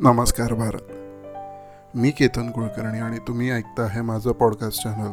नमस्कार 0.00 0.54
भारत. 0.54 0.80
मी 1.96 2.10
केतन 2.10 2.50
कुलकर्णी 2.50 2.98
आणि 2.98 3.18
तुम्ही 3.18 3.50
ऐकता 3.50 3.82
आहे 3.82 4.00
माझं 4.00 4.32
पॉडकास्ट 4.32 4.82
चॅनल 4.82 5.12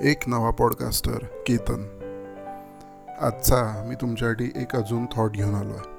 एक 0.00 0.18
नवा 0.26 0.50
पॉडकास्टर 0.50 1.18
केतन. 1.46 1.82
आजचा 3.20 3.84
मी 3.86 3.94
तुमच्यासाठी 3.94 4.52
एक 4.56 4.76
अजून 4.76 5.06
थॉट 5.16 5.30
घेऊन 5.30 5.54
आलो 5.54 5.72
आहे 5.72 5.94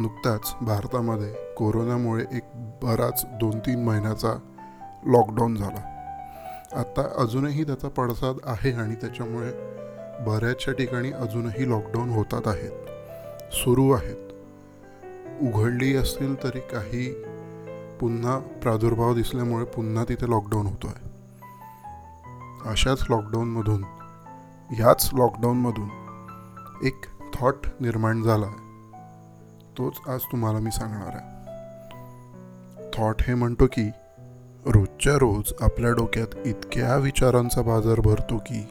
नुकताच 0.00 0.54
भारतामध्ये 0.60 1.54
कोरोनामुळे 1.56 2.24
एक 2.32 2.42
बराच 2.54 3.26
दोन 3.26 3.58
तीन 3.58 3.84
महिन्याचा 3.84 4.32
लॉकडाऊन 5.06 5.56
झाला. 5.56 5.82
आत्ता 6.76 7.02
अजूनही 7.18 7.64
त्याचा 7.64 7.88
पडसाद 7.88 8.36
आहे 8.44 8.72
आणि 8.72 8.94
त्याच्यामुळे 8.94 9.50
बऱ्याचशा 10.24 10.72
ठिकाणी 10.72 11.12
अजूनही 11.12 11.70
लॉकडाऊन 11.70 12.10
होतात 12.10 12.42
आहेत. 12.46 12.72
सुरू 13.52 13.90
आहेत. 13.90 14.25
उघडली 15.42 15.96
असतील 15.96 16.42
तरी 16.42 16.60
काही 16.60 17.12
पुन्हा 18.00 18.38
प्रादुर्भाव 18.38 19.14
दिसल्यामुळे 19.14 19.64
पुन्हा 19.64 20.04
तिथे 20.08 20.30
लॉकडाऊन 20.30 20.66
होतो 20.66 20.86
आहे 20.86 21.06
अशाच 22.70 23.04
लॉकडाऊनमधून 23.10 23.84
ह्याच 24.70 25.10
लॉकडाऊनमधून 25.12 25.88
एक 26.84 27.04
थॉट 27.34 27.66
निर्माण 27.80 28.22
झाला 28.22 28.46
आहे 28.46 28.64
तोच 29.78 29.92
आज 30.08 30.20
तुम्हाला 30.20 30.58
मी 30.58 30.70
सांगणार 30.70 31.10
आहे. 31.14 31.36
थॉट 32.94 33.22
हे 33.22 33.34
म्हणतो 33.34 33.66
की 33.66 33.88
रोजच्या 34.66 35.14
रोज 35.14 35.52
आपल्या 35.60 35.90
डोक्यात 35.90 36.46
इतक्या 36.46 36.96
विचारांचा 36.96 37.62
बाजार 37.62 38.00
भरतो 38.00 38.38
की 38.38 38.68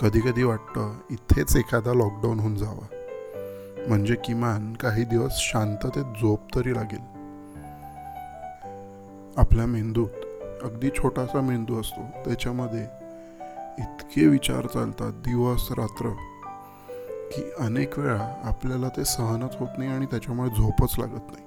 कधी 0.00 0.20
कधी 0.20 0.42
वाटतं 0.42 0.94
इथेच 1.10 1.56
एखादा 1.56 1.94
लॉकडाऊन 1.94 2.40
होऊन 2.40 2.54
जावा. 2.54 2.93
म्हणजे 3.88 4.14
किमान 4.14 4.74
काही 4.74 5.04
दिवस 5.04 5.32
शांततेत 5.34 6.04
झोप 6.04 6.54
तरी 6.54 6.74
लागेल. 6.74 7.00
आपल्या 9.36 9.66
मेंदूत 9.66 10.08
अगदी 10.62 10.90
छोटासा 10.90 11.40
मेंदू 11.40 11.80
असतो. 11.80 12.02
त्याच्यामध्ये 12.24 12.82
इतके 13.78 14.26
विचार 14.26 14.66
चालतात 14.66 15.12
दिवस 15.12 15.68
रात्र 15.70 16.08
की 17.32 17.42
अनेक 17.58 17.98
वेळा 17.98 18.40
आपल्याला 18.44 18.88
ते 18.88 19.04
सहनच 19.04 19.56
होत 19.60 19.68
नाही 19.78 19.90
आणि 19.90 20.06
त्याच्यामुळे 20.06 20.50
झोपच 20.50 20.98
लागत 20.98 21.32
नाही. 21.32 21.44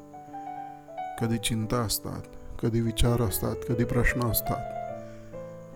कधी 1.22 1.38
चिंता 1.38 1.78
असतात 1.78 2.22
कधी 2.62 2.82
विचार 2.82 3.22
असतात 3.22 3.56
कधी 3.70 3.84
प्रश्न 3.84 4.24
असतात. 4.24 4.74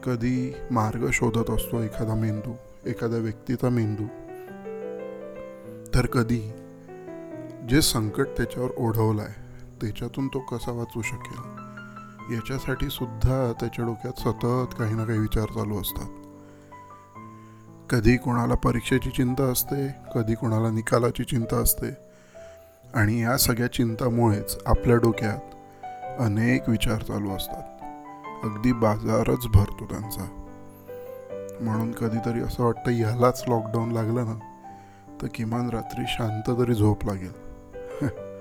कधी 0.03 0.53
मार्ग 0.72 1.09
शोधत 1.14 1.50
असतो 1.50 1.81
एखादा 1.81 2.16
मेंदू 2.16 2.53
एखाद्या 2.86 3.20
व्यक्तीचा 3.20 3.70
मेंदू. 3.70 4.03
तर 6.02 6.05
कधी 6.05 6.39
जे 7.69 7.81
संकट 7.81 8.25
त्याच्यावर 8.38 8.69
ओढवलं 8.77 9.21
आहे 9.21 9.33
त्याच्यातून 9.81 10.27
तो 10.27 10.39
कसा 10.39 10.71
वाचू 10.71 11.02
शकेल? 11.02 11.39
याच्यासाठी 12.35 12.89
सुद्धा 12.89 13.53
त्याच्या 13.59 13.85
डोक्यात 13.85 14.13
सतत 14.13 14.75
काही 14.79 14.94
ना 14.94 15.05
काही 15.05 15.19
विचार 15.19 15.45
चालू 15.45 15.81
असतात. 15.81 16.09
कधी 17.89 18.17
कोणाला 18.17 18.55
परीक्षेची 18.55 19.09
चिंता 19.09 19.44
असते 19.44 19.88
कधी 20.16 20.35
कोणाला 20.35 20.72
निकालाची 20.72 21.23
चिंता 21.23 21.57
असते. 21.57 21.89
आणि 22.94 23.22
या 23.22 23.38
सगळ्या 23.38 23.73
चिंतामुळेच 23.73 24.57
आपल्या 24.66 24.97
डोक्यात 24.97 25.55
अनेक 26.19 26.69
विचार 26.69 27.02
चालू 27.02 27.29
असतात. 27.29 27.63
अगदी 28.44 28.72
बाजारच 28.72 29.47
भरतो 29.47 29.85
त्यांचा. 29.85 30.47
म्हणून 31.61 31.91
कधीतरी 31.91 32.39
असं 32.39 32.63
वाटतं 32.63 32.91
यालाच 32.91 33.44
लॉकडाऊन 33.47 33.91
लागलं 33.91 34.25
ना 34.25 34.47
तर 35.22 35.27
किमान 35.36 35.69
रात्री 35.69 36.03
शांत 36.08 36.59
तरी 36.59 36.73
झोप 36.73 37.05
लागेल. 37.05 37.31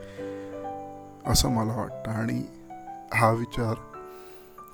असं 1.27 1.48
मला 1.48 1.77
वाटतं. 1.77 2.11
आणि 2.11 2.42
हा 3.15 3.31
विचार 3.31 3.75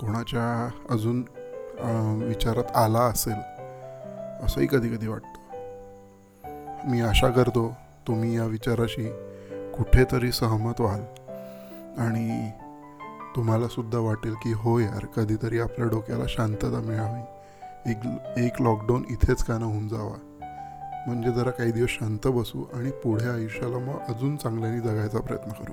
कोणाच्या 0.00 0.70
अजून 0.90 1.24
विचारात 2.22 2.76
आला 2.76 2.98
असेल 2.98 3.36
असंही 4.44 4.66
कधी 4.70 4.96
कधी 4.96 5.06
वाटतं. 5.06 5.36
मी 6.90 7.00
आशा 7.00 7.28
करतो 7.28 7.76
तुम्ही 8.06 8.36
या 8.36 8.44
विचाराशी 8.44 9.08
कुठेतरी 9.50 10.32
सहमत 10.32 10.80
व्हाल. 10.80 11.00
आणि 11.98 12.50
तुम्हाला 13.36 13.68
सुद्धा 13.68 13.98
वाटेल 13.98 14.34
की 14.34 14.52
हो 14.52 14.78
यार 14.78 15.06
कधीतरी 15.06 15.60
आपल्या 15.60 15.88
डोक्याला 15.88 16.24
शांतता 16.28 16.80
मिळावी. 16.80 17.22
एक 17.90 17.98
एक 18.38 18.62
लॉकडाऊन 18.62 19.04
इथेच 19.10 19.44
का 19.44 19.58
न 19.58 19.62
होऊन 19.62 19.88
जावा. 19.88 20.35
म्हणजे 21.06 21.32
जरा 21.32 21.50
काही 21.50 21.72
दिवस 21.72 21.88
शांत 21.88 22.26
बसू 22.26 22.64
आणि 22.74 22.90
पुढे 22.90 23.28
आयुष्याला 23.28 23.78
मग 23.78 24.14
अजून 24.14 24.36
चांगल्याने 24.36 24.80
जगायचा 24.80 25.18
प्रयत्न 25.18 25.50
करू. 25.50 25.72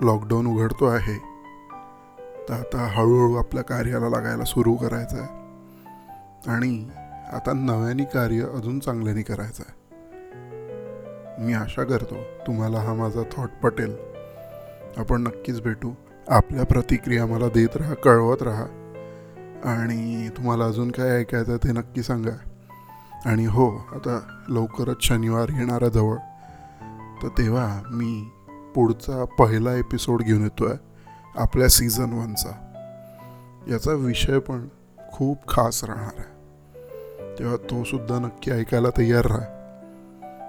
लॉकडाऊन 0.00 0.46
उघडतो 0.46 0.84
आहे. 0.84 1.30
तर 2.48 2.54
आता 2.54 2.88
हळूहळू 2.96 3.34
आपल्या 3.34 3.64
कार्याला 3.64 4.08
लागायला 4.08 4.44
सुरू 4.44 4.74
करायचं 4.74 5.16
आहे 5.16 5.28
आणि 6.50 6.88
आता 7.32 7.52
नव्याने 7.52 8.04
कार्य 8.04 8.40
अजून 8.40 8.78
चांगल्याने 8.78 9.22
करायचं 9.22 9.62
आहे 9.68 9.80
मी 11.44 11.52
आशा 11.52 11.84
करतो 11.84 12.16
तुम्हाला 12.46 12.78
हा 12.80 12.94
माझा 12.94 13.22
थॉट 13.36 13.48
पटेल. 13.62 13.96
आपण 14.96 15.22
नक्कीच 15.22 15.60
भेटू. 15.60 15.92
आपल्या 16.28 16.64
प्रतिक्रिया 16.64 17.26
मला 17.26 17.48
देत 17.48 17.76
राहा 17.76 17.94
कळवत 17.94 18.42
राहा. 18.42 18.64
आणि 19.64 20.28
तुम्हाला 20.28 20.64
अजून 20.64 20.90
काय 20.90 21.10
ऐकायचं 21.10 21.56
ते 21.56 21.72
नक्की 21.72 22.02
सांगा. 22.02 22.49
आणि 23.26 23.44
हो 23.44 23.76
आता 23.76 24.44
लवकरच 24.48 24.96
शनिवार 25.00 25.48
येणारा 25.48 25.88
जवळ. 25.88 26.16
तर 27.22 27.28
तेव्हा 27.28 27.80
मी 27.90 28.32
पुढचा 28.74 29.24
पहिला 29.24 29.74
एपिसोड 29.74 30.22
घेऊन 30.22 30.42
येतो 30.42 30.66
आहे 30.66 30.78
आपल्या 31.40 31.68
सीझन 31.68 32.12
वनचा 32.12 32.66
याचा 33.68 33.92
विषय 33.92 34.38
पण 34.38 34.68
खूप 35.12 35.48
खास 35.48 35.84
राहणार 35.84 36.12
आहे. 36.18 36.30
तेव्हा 37.38 37.56
तोसुद्धा 37.56 38.18
नक्की 38.18 38.50
ऐकायला 38.50 38.88
तयार 38.98 39.24
राहा. 39.26 39.56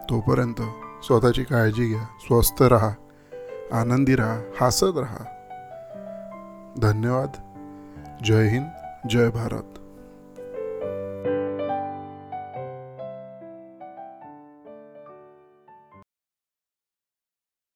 तोपर्यंत 0.09 0.61
स्वतःची 1.03 1.43
काळजी 1.43 1.87
घ्या 1.87 2.03
स्वस्थ 2.03 2.63
राहा 2.63 2.91
आनंदी 3.71 4.15
राहा 4.15 4.65
हसत 4.65 4.83
राहा. 4.83 5.23
धन्यवाद. 6.81 7.29
जय 8.23 8.47
हिंद 8.47 8.67
जय 9.09 9.29
भारत. 9.29 9.80